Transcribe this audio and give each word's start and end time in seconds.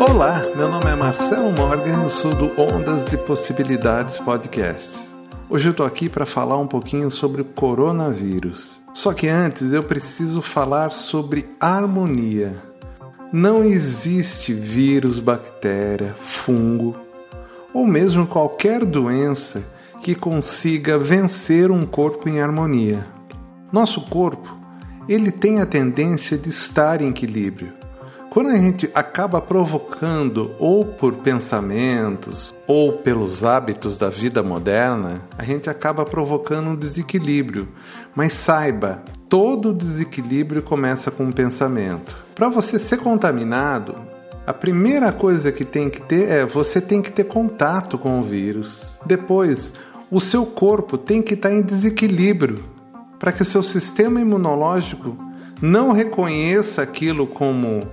Olá, 0.00 0.42
meu 0.56 0.66
nome 0.66 0.86
é 0.86 0.96
Marcelo 0.96 1.52
Morgan, 1.52 2.08
sou 2.08 2.34
do 2.34 2.58
Ondas 2.58 3.04
de 3.04 3.18
Possibilidades 3.18 4.16
Podcast. 4.16 4.98
Hoje 5.46 5.68
eu 5.68 5.74
tô 5.74 5.84
aqui 5.84 6.08
para 6.08 6.24
falar 6.24 6.56
um 6.56 6.66
pouquinho 6.66 7.10
sobre 7.10 7.42
o 7.42 7.44
coronavírus. 7.44 8.80
Só 8.94 9.12
que 9.12 9.28
antes 9.28 9.74
eu 9.74 9.82
preciso 9.82 10.40
falar 10.40 10.90
sobre 10.90 11.50
harmonia. 11.60 12.56
Não 13.30 13.62
existe 13.62 14.54
vírus, 14.54 15.18
bactéria, 15.20 16.14
fungo 16.14 16.96
ou 17.74 17.86
mesmo 17.86 18.26
qualquer 18.26 18.86
doença 18.86 19.62
que 20.00 20.14
consiga 20.14 20.98
vencer 20.98 21.70
um 21.70 21.84
corpo 21.84 22.26
em 22.26 22.40
harmonia. 22.40 23.06
Nosso 23.70 24.00
corpo, 24.06 24.48
ele 25.06 25.30
tem 25.30 25.60
a 25.60 25.66
tendência 25.66 26.38
de 26.38 26.48
estar 26.48 27.02
em 27.02 27.10
equilíbrio. 27.10 27.79
Quando 28.30 28.50
a 28.50 28.56
gente 28.56 28.88
acaba 28.94 29.40
provocando, 29.40 30.52
ou 30.56 30.84
por 30.84 31.16
pensamentos, 31.16 32.54
ou 32.64 32.92
pelos 32.92 33.42
hábitos 33.42 33.98
da 33.98 34.08
vida 34.08 34.40
moderna, 34.40 35.22
a 35.36 35.42
gente 35.42 35.68
acaba 35.68 36.04
provocando 36.04 36.70
um 36.70 36.76
desequilíbrio. 36.76 37.66
Mas 38.14 38.32
saiba, 38.32 39.02
todo 39.28 39.74
desequilíbrio 39.74 40.62
começa 40.62 41.10
com 41.10 41.24
um 41.24 41.32
pensamento. 41.32 42.16
Para 42.32 42.48
você 42.48 42.78
ser 42.78 42.98
contaminado, 42.98 43.96
a 44.46 44.52
primeira 44.52 45.10
coisa 45.10 45.50
que 45.50 45.64
tem 45.64 45.90
que 45.90 46.00
ter 46.00 46.28
é 46.28 46.46
você 46.46 46.80
tem 46.80 47.02
que 47.02 47.10
ter 47.10 47.24
contato 47.24 47.98
com 47.98 48.20
o 48.20 48.22
vírus. 48.22 48.96
Depois, 49.04 49.72
o 50.08 50.20
seu 50.20 50.46
corpo 50.46 50.96
tem 50.96 51.20
que 51.20 51.34
estar 51.34 51.52
em 51.52 51.62
desequilíbrio 51.62 52.62
para 53.18 53.32
que 53.32 53.42
o 53.42 53.44
seu 53.44 53.62
sistema 53.62 54.20
imunológico 54.20 55.16
não 55.60 55.92
reconheça 55.92 56.80
aquilo 56.80 57.26
como 57.26 57.86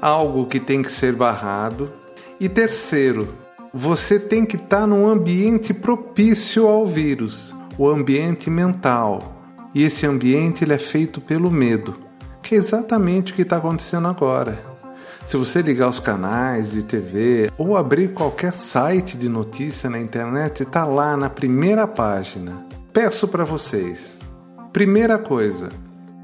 algo 0.00 0.46
que 0.46 0.60
tem 0.60 0.82
que 0.82 0.92
ser 0.92 1.12
barrado. 1.12 1.92
E 2.38 2.48
terceiro, 2.48 3.34
você 3.72 4.18
tem 4.18 4.46
que 4.46 4.56
estar 4.56 4.86
num 4.86 5.06
ambiente 5.06 5.74
propício 5.74 6.68
ao 6.68 6.86
vírus, 6.86 7.54
o 7.76 7.88
ambiente 7.88 8.48
mental. 8.48 9.42
E 9.74 9.82
esse 9.82 10.06
ambiente 10.06 10.62
ele 10.62 10.72
é 10.72 10.78
feito 10.78 11.20
pelo 11.20 11.50
medo, 11.50 11.94
que 12.42 12.54
é 12.54 12.58
exatamente 12.58 13.32
o 13.32 13.34
que 13.34 13.42
está 13.42 13.56
acontecendo 13.56 14.06
agora. 14.06 14.74
Se 15.24 15.36
você 15.36 15.62
ligar 15.62 15.88
os 15.88 15.98
canais 15.98 16.72
de 16.72 16.82
TV 16.82 17.50
ou 17.56 17.76
abrir 17.76 18.12
qualquer 18.12 18.52
site 18.52 19.16
de 19.16 19.28
notícia 19.28 19.88
na 19.88 19.98
internet, 19.98 20.62
está 20.62 20.84
lá 20.84 21.16
na 21.16 21.30
primeira 21.30 21.86
página. 21.86 22.64
Peço 22.92 23.26
para 23.26 23.44
vocês: 23.44 24.20
primeira 24.72 25.18
coisa, 25.18 25.70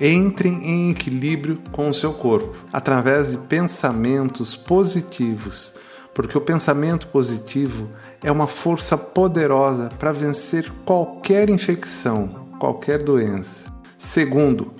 Entrem 0.00 0.60
em 0.64 0.90
equilíbrio 0.90 1.58
com 1.70 1.88
o 1.88 1.94
seu 1.94 2.12
corpo 2.12 2.52
através 2.72 3.30
de 3.30 3.38
pensamentos 3.38 4.56
positivos, 4.56 5.72
porque 6.12 6.36
o 6.36 6.40
pensamento 6.40 7.06
positivo 7.08 7.88
é 8.22 8.30
uma 8.30 8.48
força 8.48 8.98
poderosa 8.98 9.90
para 9.96 10.10
vencer 10.10 10.72
qualquer 10.84 11.48
infecção, 11.48 12.48
qualquer 12.58 13.04
doença. 13.04 13.72
Segundo, 13.96 14.72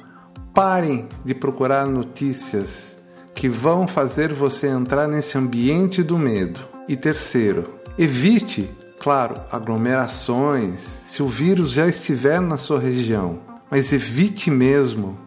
parem 0.52 1.08
de 1.24 1.32
procurar 1.32 1.86
notícias 1.86 2.96
que 3.34 3.48
vão 3.48 3.86
fazer 3.86 4.32
você 4.32 4.66
entrar 4.66 5.06
nesse 5.06 5.38
ambiente 5.38 6.02
do 6.02 6.18
medo. 6.18 6.60
E 6.88 6.96
terceiro, 6.96 7.74
evite, 7.96 8.68
claro, 8.98 9.40
aglomerações 9.50 10.80
se 10.80 11.22
o 11.22 11.28
vírus 11.28 11.70
já 11.70 11.86
estiver 11.86 12.40
na 12.40 12.56
sua 12.56 12.80
região 12.80 13.53
mas 13.74 13.92
evite 13.92 14.50
mesmo 14.52 15.18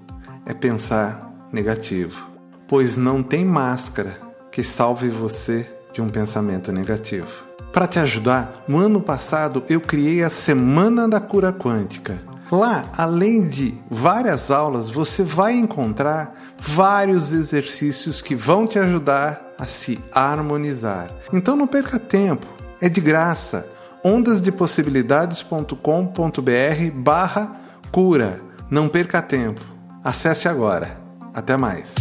é 0.45 0.53
pensar 0.53 1.34
negativo, 1.52 2.30
pois 2.66 2.95
não 2.95 3.22
tem 3.22 3.44
máscara 3.44 4.16
que 4.50 4.64
salve 4.64 5.09
você 5.09 5.70
de 5.92 6.02
um 6.02 6.08
pensamento 6.08 6.72
negativo. 6.72 7.28
Para 7.73 7.88
te 7.88 8.00
ajudar, 8.00 8.64
no 8.66 8.78
ano 8.78 9.02
passado 9.02 9.66
eu 9.68 9.81
criei 9.81 10.23
a 10.23 10.30
Semana 10.30 11.09
da 11.09 11.19
Cura 11.19 11.52
Quântica. 11.52 12.22
Lá, 12.50 12.86
além 12.97 13.50
de 13.50 13.78
várias 13.91 14.50
aulas, 14.50 14.90
você 14.90 15.24
vai 15.24 15.52
encontrar 15.52 16.34
vários 16.57 17.34
exercícios 17.34 18.22
que 18.22 18.34
vão 18.34 18.66
te 18.66 18.80
ajudar 18.80 19.56
a 19.59 19.66
se 19.66 20.00
harmonizar. 20.09 21.12
Então 21.34 21.57
não 21.57 21.68
perca 21.68 22.00
tempo, 22.00 22.47
é 22.80 22.88
de 22.88 23.02
graça. 23.02 23.68
ondasdepossibilidades.com.br 24.06 26.91
barra 26.96 27.66
Cura. 27.92 28.42
Não 28.70 28.90
perca 28.90 29.22
tempo. 29.22 29.62
Acesse 30.03 30.48
agora. 30.48 31.00
Até 31.34 31.56
mais. 31.56 31.94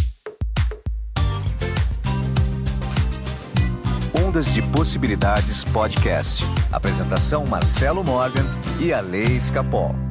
Ondas 4.25 4.53
de 4.53 4.61
Possibilidades 4.61 5.63
Podcast. 5.63 6.43
Apresentação 6.71 7.45
Marcelo 7.45 8.03
Morgan 8.03 8.45
e 8.79 8.91
a 8.91 8.99
Lei 8.99 9.37
Escapol. 9.37 10.06